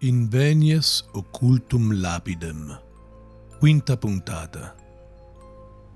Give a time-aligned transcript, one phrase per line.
[0.00, 2.80] Invenies occultum lapidem.
[3.58, 4.76] Quinta puntata.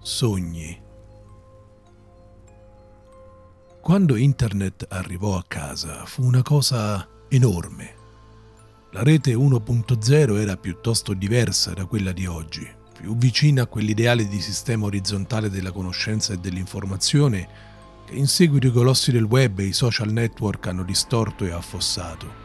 [0.01, 0.83] Sogni.
[3.81, 7.95] Quando internet arrivò a casa fu una cosa enorme.
[8.91, 14.41] La rete 1.0 era piuttosto diversa da quella di oggi, più vicina a quell'ideale di
[14.41, 17.49] sistema orizzontale della conoscenza e dell'informazione
[18.05, 22.42] che in seguito i colossi del web e i social network hanno distorto e affossato.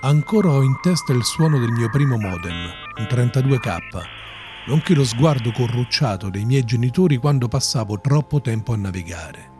[0.00, 2.54] Ancora ho in testa il suono del mio primo modem,
[2.98, 3.78] un 32K,
[4.68, 9.50] nonché lo sguardo corrucciato dei miei genitori quando passavo troppo tempo a navigare.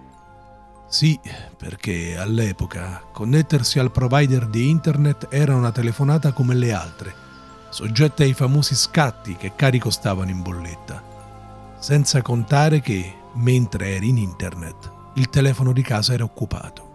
[0.86, 1.18] Sì,
[1.56, 7.12] perché all'epoca connettersi al provider di internet era una telefonata come le altre,
[7.70, 11.02] soggetta ai famosi scatti che cari costavano in bolletta.
[11.80, 16.87] Senza contare che, mentre eri in internet, il telefono di casa era occupato.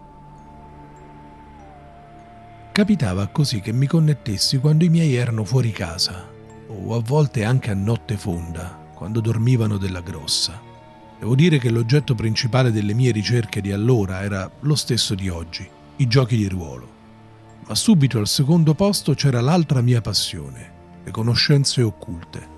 [2.74, 6.28] Capitava così che mi connettessi quando i miei erano fuori casa,
[6.66, 10.60] o a volte anche a notte fonda, quando dormivano della grossa.
[11.16, 15.64] Devo dire che l'oggetto principale delle mie ricerche di allora era lo stesso di oggi,
[15.98, 16.88] i giochi di ruolo.
[17.68, 20.72] Ma subito al secondo posto c'era l'altra mia passione,
[21.04, 22.48] le conoscenze occulte.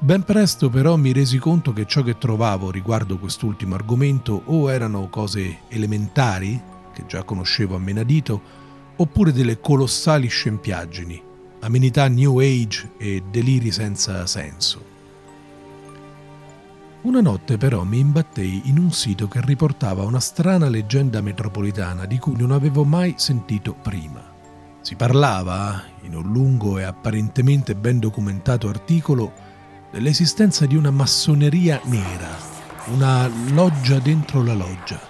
[0.00, 5.08] Ben presto però mi resi conto che ciò che trovavo riguardo quest'ultimo argomento o erano
[5.08, 6.60] cose elementari,
[6.92, 8.66] che già conoscevo a menadito,
[8.98, 11.22] oppure delle colossali scempiaggini,
[11.60, 14.84] amenità New Age e deliri senza senso.
[17.02, 22.18] Una notte però mi imbattei in un sito che riportava una strana leggenda metropolitana di
[22.18, 24.20] cui non avevo mai sentito prima.
[24.80, 29.32] Si parlava, in un lungo e apparentemente ben documentato articolo,
[29.92, 32.36] dell'esistenza di una massoneria nera,
[32.86, 35.00] una loggia dentro la loggia,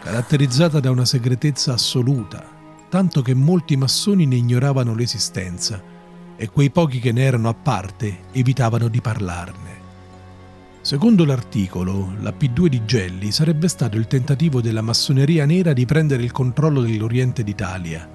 [0.00, 2.53] caratterizzata da una segretezza assoluta,
[2.94, 5.82] tanto che molti massoni ne ignoravano l'esistenza
[6.36, 9.70] e quei pochi che ne erano a parte evitavano di parlarne.
[10.80, 16.22] Secondo l'articolo, la P2 di Gelli sarebbe stato il tentativo della massoneria nera di prendere
[16.22, 18.08] il controllo dell'Oriente d'Italia,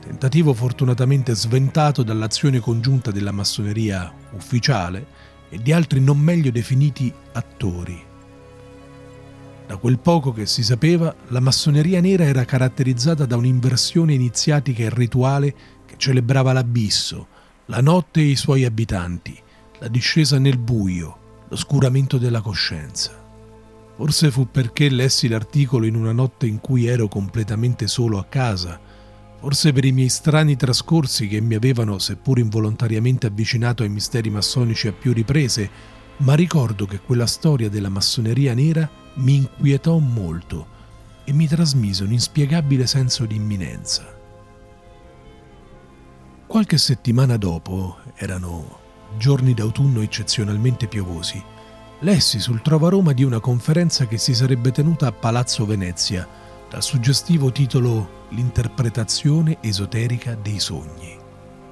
[0.00, 5.06] tentativo fortunatamente sventato dall'azione congiunta della massoneria ufficiale
[5.48, 8.07] e di altri non meglio definiti attori.
[9.80, 15.54] Quel poco che si sapeva, la massoneria nera era caratterizzata da un'inversione iniziatica e rituale
[15.86, 17.28] che celebrava l'abisso,
[17.66, 19.40] la notte e i suoi abitanti,
[19.78, 23.12] la discesa nel buio, l'oscuramento della coscienza.
[23.94, 28.80] Forse fu perché lessi l'articolo in una notte in cui ero completamente solo a casa,
[29.40, 34.88] forse per i miei strani trascorsi che mi avevano, seppur involontariamente, avvicinato ai misteri massonici
[34.88, 35.70] a più riprese,
[36.18, 40.76] ma ricordo che quella storia della massoneria nera mi inquietò molto
[41.24, 44.16] e mi trasmise un inspiegabile senso di imminenza.
[46.46, 48.80] Qualche settimana dopo, erano
[49.18, 51.42] giorni d'autunno eccezionalmente piovosi,
[52.00, 56.26] lessi sul Trova Roma di una conferenza che si sarebbe tenuta a Palazzo Venezia,
[56.68, 61.27] dal suggestivo titolo L'interpretazione esoterica dei sogni.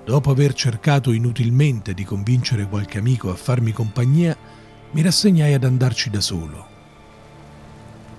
[0.06, 4.37] Dopo aver cercato inutilmente di convincere qualche amico a farmi compagnia,
[4.93, 6.75] mi rassegnai ad andarci da solo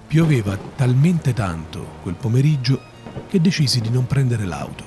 [0.07, 2.79] Pioveva talmente tanto quel pomeriggio
[3.27, 4.85] che decisi di non prendere l'auto.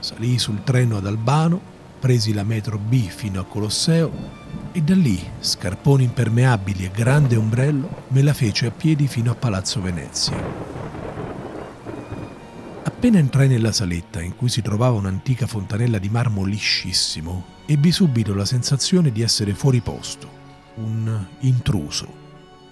[0.00, 1.60] Salii sul treno ad Albano,
[1.98, 4.12] presi la metro B fino a Colosseo
[4.72, 9.34] e da lì, scarponi impermeabili e grande ombrello, me la fece a piedi fino a
[9.34, 10.83] Palazzo Venezia.
[13.04, 18.34] Appena entrai nella saletta in cui si trovava un'antica fontanella di marmo liscissimo, ebbi subito
[18.34, 20.26] la sensazione di essere fuori posto,
[20.76, 22.08] un intruso.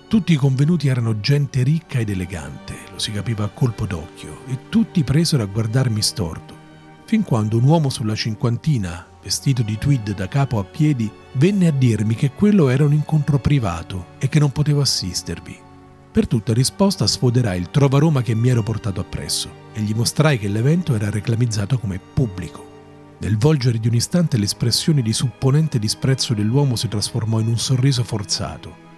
[0.09, 4.71] Tutti i convenuti erano gente ricca ed elegante, lo si capiva a colpo d'occhio, e
[4.71, 6.57] tutti presero a guardarmi storto,
[7.05, 11.73] fin quando un uomo sulla cinquantina, vestito di tweed da capo a piedi, venne a
[11.73, 15.72] dirmi che quello era un incontro privato e che non potevo assistervi.
[16.13, 20.39] Per tutta risposta sfoderai il Trova Roma che mi ero portato appresso e gli mostrai
[20.39, 22.71] che l'evento era reclamizzato come pubblico.
[23.19, 28.05] Nel volgere di un istante l'espressione di supponente disprezzo dell'uomo si trasformò in un sorriso
[28.05, 28.91] forzato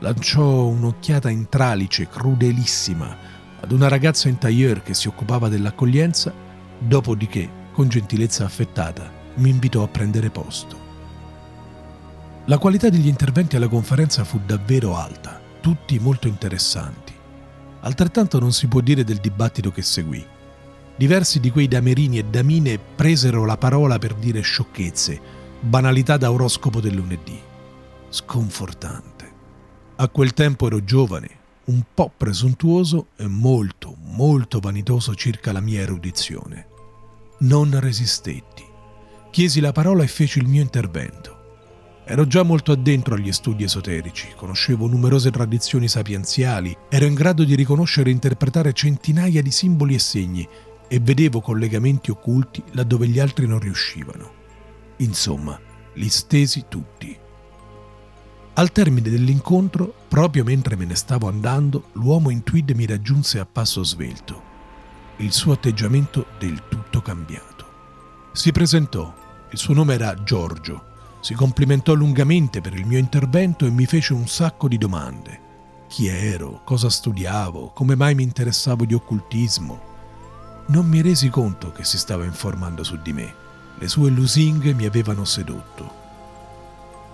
[0.00, 3.16] lanciò un'occhiata in tralice, crudelissima,
[3.60, 6.32] ad una ragazza in tailleur che si occupava dell'accoglienza,
[6.78, 10.86] dopodiché, con gentilezza affettata, mi invitò a prendere posto.
[12.44, 17.12] La qualità degli interventi alla conferenza fu davvero alta, tutti molto interessanti.
[17.80, 20.24] Altrettanto non si può dire del dibattito che seguì.
[20.96, 25.20] Diversi di quei damerini e damine presero la parola per dire sciocchezze,
[25.60, 27.38] banalità da oroscopo del lunedì.
[28.08, 29.32] Sconfortante.
[29.96, 31.28] A quel tempo ero giovane,
[31.66, 36.66] un po' presuntuoso e molto, molto vanitoso circa la mia erudizione.
[37.40, 38.64] Non resistetti.
[39.30, 41.37] Chiesi la parola e feci il mio intervento.
[42.10, 47.54] Ero già molto addentro agli studi esoterici, conoscevo numerose tradizioni sapienziali, ero in grado di
[47.54, 50.48] riconoscere e interpretare centinaia di simboli e segni
[50.88, 54.32] e vedevo collegamenti occulti laddove gli altri non riuscivano.
[54.96, 55.60] Insomma,
[55.96, 57.14] li stesi tutti.
[58.54, 63.44] Al termine dell'incontro, proprio mentre me ne stavo andando, l'uomo in tweed mi raggiunse a
[63.44, 64.42] passo svelto.
[65.18, 67.66] Il suo atteggiamento del tutto cambiato.
[68.32, 69.14] Si presentò,
[69.50, 74.12] il suo nome era Giorgio, si complimentò lungamente per il mio intervento e mi fece
[74.12, 75.46] un sacco di domande.
[75.88, 79.80] Chi ero, cosa studiavo, come mai mi interessavo di occultismo.
[80.66, 83.34] Non mi resi conto che si stava informando su di me.
[83.78, 85.90] Le sue lusinghe mi avevano sedotto.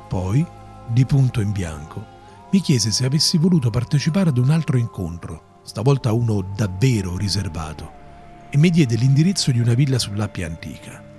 [0.08, 0.44] Poi
[0.86, 2.04] di punto in bianco,
[2.50, 7.90] mi chiese se avessi voluto partecipare ad un altro incontro, stavolta uno davvero riservato,
[8.50, 11.13] e mi diede l'indirizzo di una villa sull'Appia antica.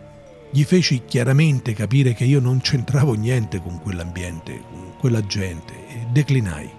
[0.56, 6.08] Gli feci chiaramente capire che io non c'entravo niente con quell'ambiente, con quella gente, e
[6.14, 6.72] declinai.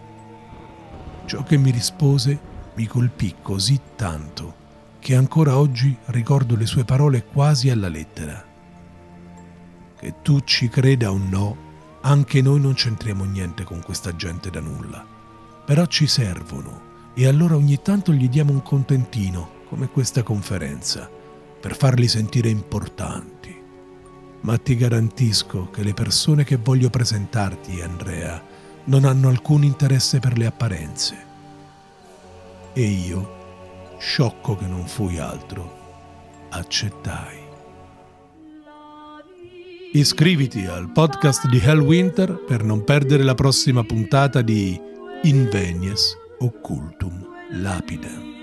[1.26, 2.40] Ciò che mi rispose
[2.74, 4.54] mi colpì così tanto
[4.98, 8.42] che ancora oggi ricordo le sue parole quasi alla lettera.
[9.98, 11.56] Che tu ci creda o no,
[12.00, 15.06] anche noi non c'entriamo niente con questa gente da nulla,
[15.66, 21.10] però ci servono e allora ogni tanto gli diamo un contentino, come questa conferenza,
[21.60, 23.55] per farli sentire importanti.
[24.46, 28.40] Ma ti garantisco che le persone che voglio presentarti, Andrea,
[28.84, 31.16] non hanno alcun interesse per le apparenze.
[32.72, 37.38] E io, sciocco che non fui altro, accettai.
[39.94, 44.80] Iscriviti al podcast di Hellwinter per non perdere la prossima puntata di
[45.22, 48.35] Invenies Occultum Lapidem.